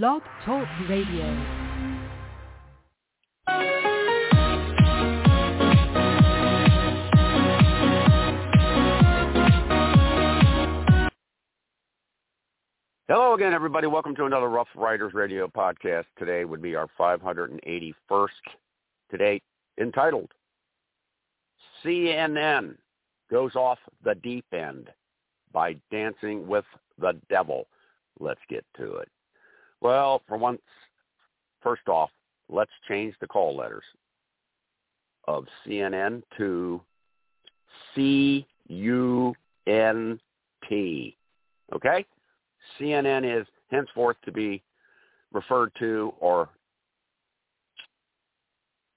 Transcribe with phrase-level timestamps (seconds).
[0.00, 1.22] Blog Talk Radio.
[13.06, 13.86] Hello again, everybody.
[13.86, 16.04] Welcome to another Rough Riders Radio podcast.
[16.18, 18.28] Today would be our 581st
[19.10, 19.42] to date,
[19.78, 20.30] entitled
[21.84, 22.76] CNN
[23.30, 24.88] Goes Off the Deep End
[25.52, 26.64] by Dancing with
[26.98, 27.66] the Devil.
[28.18, 29.08] Let's get to it.
[29.82, 30.62] Well, for once,
[31.60, 32.10] first off,
[32.48, 33.82] let's change the call letters
[35.26, 36.80] of CNN to
[37.94, 38.46] C-U-N-T.
[41.74, 42.06] Okay?
[42.78, 44.62] CNN is henceforth to be
[45.32, 46.48] referred to or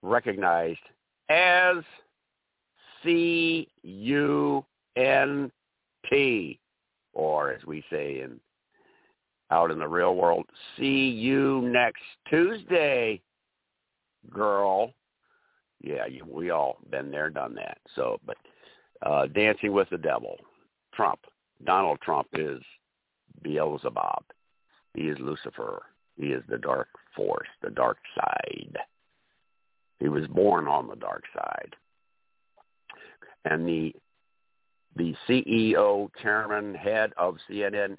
[0.04, 0.78] recognized
[1.30, 1.78] as
[3.04, 3.40] C-U-N-T,
[7.14, 8.40] or as we say in
[9.56, 10.46] out in the real world,
[10.78, 13.22] see you next Tuesday,
[14.30, 14.92] girl.
[15.82, 17.78] Yeah, you, we all been there, done that.
[17.96, 18.38] So, but
[19.02, 20.36] uh, Dancing with the Devil,
[20.94, 21.20] Trump,
[21.66, 22.60] Donald Trump is
[23.44, 24.24] Beelzebub.
[24.94, 25.84] He is Lucifer.
[26.18, 28.78] He is the dark force, the dark side.
[30.00, 31.76] He was born on the dark side.
[33.46, 33.94] And the
[34.98, 37.98] the CEO, chairman, head of CNN,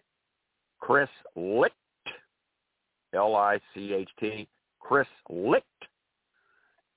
[0.80, 1.74] Chris Licht,
[3.14, 4.48] L-I-C-H-T,
[4.80, 5.64] Chris Licht.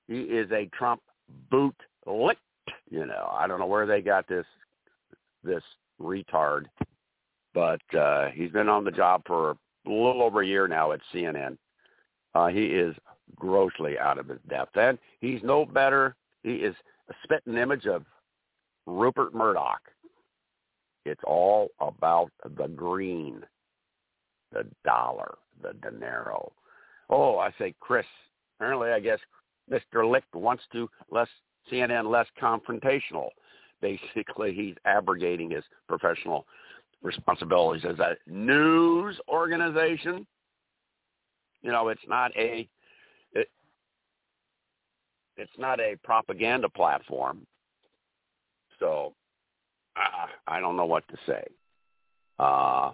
[0.08, 1.00] He is a Trump
[1.50, 2.40] boot licked.
[2.90, 4.46] You know, I don't know where they got this
[5.42, 5.62] this
[6.00, 6.66] retard
[7.54, 11.00] but uh, he's been on the job for a little over a year now at
[11.12, 11.56] CNN.
[12.34, 12.94] Uh, he is
[13.36, 16.14] grossly out of his depth, and he's no better.
[16.42, 16.74] He is
[17.08, 18.04] a spitting image of
[18.86, 19.80] Rupert Murdoch.
[21.04, 23.42] It's all about the green,
[24.52, 26.52] the dollar, the dinero.
[27.08, 28.06] Oh, I say, Chris.
[28.58, 29.18] Apparently, I guess
[29.70, 30.08] Mr.
[30.08, 31.28] Licht wants to less
[31.70, 33.28] CNN less confrontational.
[33.80, 36.46] Basically, he's abrogating his professional
[37.02, 40.26] responsibilities as a news organization.
[41.62, 42.68] You know, it's not a
[43.32, 43.48] it,
[45.38, 47.46] it's not a propaganda platform.
[48.78, 49.14] So
[49.96, 51.44] uh, I don't know what to say.
[52.38, 52.90] Uh,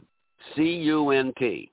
[0.54, 1.70] C-U-N-T.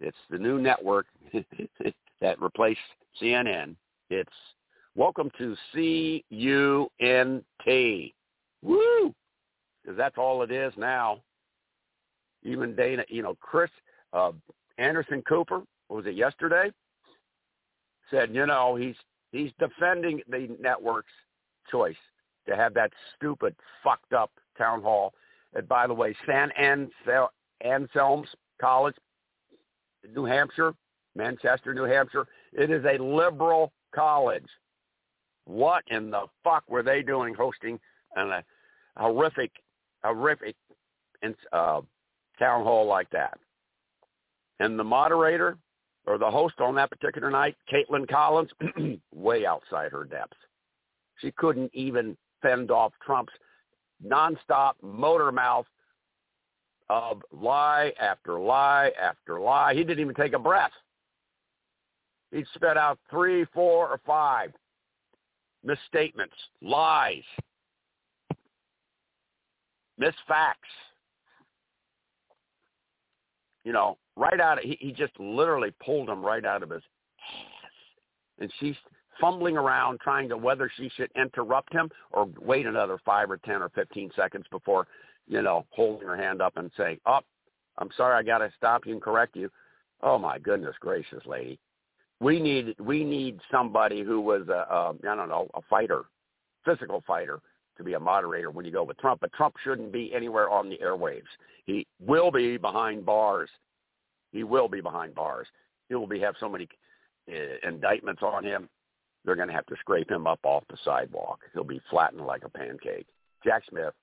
[0.00, 1.06] It's the new network
[2.20, 2.80] that replaced
[3.20, 3.76] CNN.
[4.10, 4.32] It's
[4.94, 6.24] welcome to C-U-N-T.
[8.62, 9.14] Woo!
[9.84, 11.20] because that's all it is now.
[12.42, 13.70] Even Dana, you know, Chris
[14.12, 14.32] uh,
[14.78, 16.70] Anderson Cooper, was it yesterday?
[18.10, 18.96] Said, you know, he's
[19.32, 21.12] he's defending the network's
[21.70, 21.96] choice
[22.46, 25.14] to have that stupid, fucked up town hall.
[25.54, 27.32] And by the way, San Ansel-
[27.64, 28.28] Anselm's
[28.60, 28.94] College,
[30.14, 30.74] New Hampshire,
[31.14, 32.26] Manchester, New Hampshire.
[32.52, 34.46] It is a liberal college.
[35.46, 37.78] What in the fuck were they doing hosting
[38.16, 38.42] an, a
[38.96, 39.50] horrific
[40.02, 40.56] horrific
[41.52, 41.80] uh,
[42.38, 43.38] town hall like that.
[44.60, 45.56] And the moderator
[46.06, 48.50] or the host on that particular night, Kaitlan Collins,
[49.14, 50.36] way outside her depth.
[51.20, 53.32] She couldn't even fend off Trump's
[54.02, 55.66] nonstop motor mouth
[56.90, 59.74] of lie after lie after lie.
[59.74, 60.72] He didn't even take a breath.
[62.30, 64.52] He'd spit out three, four, or five
[65.62, 67.22] misstatements, lies,
[70.00, 70.54] misfacts.
[73.64, 76.82] You know, right out of, he, he just literally pulled him right out of his
[76.82, 78.40] ass.
[78.40, 78.76] And she's
[79.20, 83.62] fumbling around trying to whether she should interrupt him or wait another five or 10
[83.62, 84.86] or 15 seconds before,
[85.26, 87.20] you know, holding her hand up and saying, oh,
[87.78, 89.50] I'm sorry, I got to stop you and correct you.
[90.02, 91.58] Oh my goodness gracious, lady.
[92.20, 96.04] We need we need somebody who was a, a I don't know a fighter,
[96.64, 97.40] physical fighter,
[97.76, 100.68] to be a moderator when you go with Trump, but Trump shouldn't be anywhere on
[100.68, 101.22] the airwaves.
[101.66, 103.50] He will be behind bars.
[104.32, 105.46] He will be behind bars.
[105.88, 106.68] He will be have so many
[107.28, 108.68] uh, indictments on him.
[109.24, 111.40] They're going to have to scrape him up off the sidewalk.
[111.52, 113.06] He'll be flattened like a pancake.
[113.44, 113.94] Jack Smith.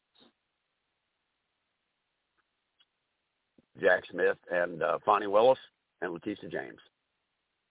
[3.80, 5.60] Jack Smith and uh, Fani Willis
[6.02, 6.80] and Letitia James.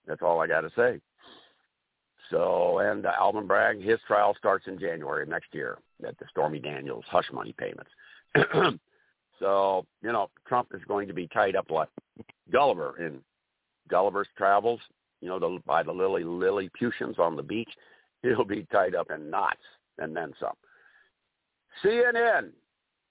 [0.06, 1.00] That's all I got to say.
[2.30, 6.24] So, and uh, Alvin Bragg, his trial starts in January of next year at the
[6.30, 7.90] Stormy Daniels hush money payments.
[9.40, 11.88] so, you know, Trump is going to be tied up like
[12.52, 13.20] Gulliver in
[13.88, 14.80] Gulliver's Travels,
[15.20, 17.70] you know, the, by the Lily Lilliputians on the beach.
[18.22, 19.60] He'll be tied up in knots
[19.98, 20.54] and then some.
[21.84, 22.50] CNN.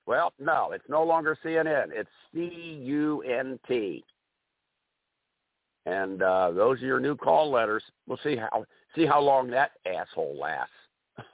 [0.05, 1.87] Well, no, it's no longer CNN.
[1.91, 4.03] It's C-U-N-T.
[5.85, 7.83] And uh, those are your new call letters.
[8.07, 8.65] We'll see how
[8.95, 10.73] see how long that asshole lasts.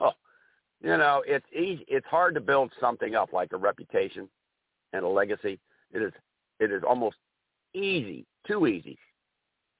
[0.82, 1.84] you know, it's easy.
[1.88, 4.28] It's hard to build something up like a reputation
[4.92, 5.58] and a legacy.
[5.92, 6.12] It is
[6.60, 7.16] it is almost
[7.74, 8.98] easy, too easy,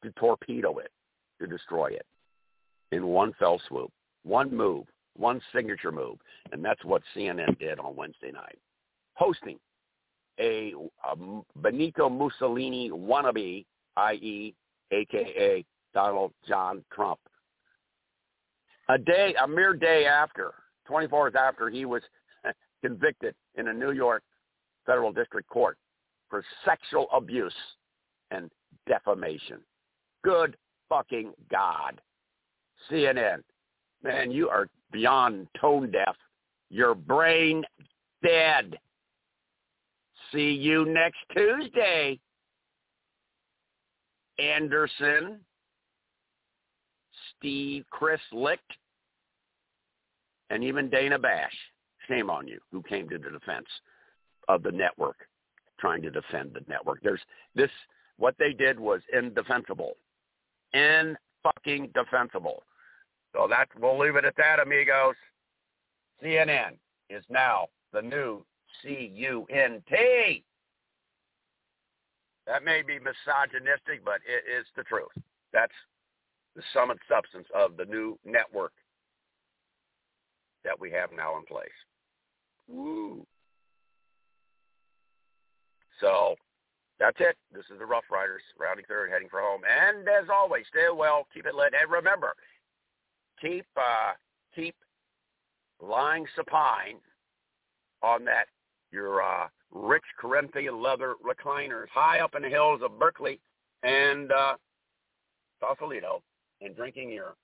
[0.02, 0.90] to torpedo it,
[1.40, 2.06] to destroy it
[2.92, 3.90] in one fell swoop,
[4.22, 4.84] one move,
[5.16, 6.18] one signature move,
[6.52, 8.58] and that's what CNN did on Wednesday night,
[9.14, 9.58] hosting
[10.38, 11.16] a, a
[11.56, 13.64] Benito Mussolini wannabe,
[13.96, 14.54] i.e.,
[14.92, 15.64] aka
[15.94, 17.18] Donald John Trump.
[18.88, 20.52] A day, a mere day after,
[20.86, 22.02] 24 hours after he was
[22.84, 24.22] convicted in a New York
[24.84, 25.76] federal district court
[26.28, 27.54] for sexual abuse
[28.30, 28.50] and
[28.86, 29.58] defamation.
[30.26, 30.56] Good
[30.88, 32.00] fucking God.
[32.90, 33.44] CNN,
[34.02, 36.16] man, you are beyond tone deaf.
[36.68, 37.62] Your brain
[38.24, 38.76] dead.
[40.32, 42.18] See you next Tuesday.
[44.40, 45.38] Anderson,
[47.38, 48.60] Steve, Chris Licht,
[50.50, 51.54] and even Dana Bash.
[52.08, 53.68] Shame on you who came to the defense
[54.48, 55.18] of the network,
[55.78, 56.98] trying to defend the network.
[57.04, 57.22] There's
[57.54, 57.70] this,
[58.16, 59.94] what they did was indefensible.
[60.76, 62.62] In fucking defensible.
[63.34, 65.14] So that we'll leave it at that, amigos.
[66.22, 66.72] CNN
[67.08, 68.44] is now the new
[68.82, 70.44] C-U-N-T.
[72.46, 75.08] That may be misogynistic, but it is the truth.
[75.52, 75.72] That's
[76.54, 78.72] the sum and substance of the new network
[80.64, 81.68] that we have now in place.
[82.68, 83.26] Woo.
[86.00, 86.36] So
[86.98, 87.36] that's it.
[87.52, 89.62] This is the Rough Riders, rounding third, heading for home.
[89.68, 92.34] And as always, stay well, keep it lit, and remember,
[93.40, 94.12] keep uh,
[94.54, 94.74] keep
[95.80, 96.96] lying supine
[98.02, 98.46] on that
[98.90, 103.40] your uh, rich Corinthian leather recliners high up in the hills of Berkeley
[103.82, 104.54] and uh,
[105.60, 106.22] Sausalito,
[106.62, 107.34] and drinking your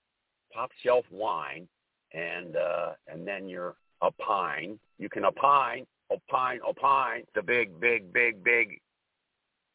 [0.55, 1.69] top shelf wine,
[2.13, 4.79] and uh, and then your opine.
[4.99, 7.25] You can opine, opine, opine.
[7.35, 8.81] The big, big, big, big